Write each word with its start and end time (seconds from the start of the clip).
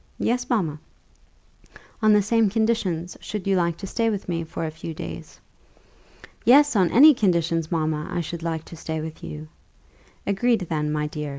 "Yes, 0.17 0.49
mamma." 0.49 0.79
"On 2.01 2.11
the 2.11 2.23
same 2.23 2.49
conditions 2.49 3.15
should 3.21 3.45
you 3.45 3.55
like 3.55 3.77
to 3.77 3.85
stay 3.85 4.09
with 4.09 4.27
me 4.27 4.43
for 4.43 4.65
a 4.65 4.71
few 4.71 4.95
days?" 4.95 5.39
"Yes. 6.43 6.75
On 6.75 6.89
any 6.89 7.13
conditions, 7.13 7.71
mamma, 7.71 8.07
I 8.09 8.21
should 8.21 8.41
like 8.41 8.65
to 8.65 8.75
stay 8.75 8.99
with 8.99 9.23
you." 9.23 9.47
"Agreed, 10.25 10.61
then, 10.61 10.91
my 10.91 11.05
dear!" 11.05 11.29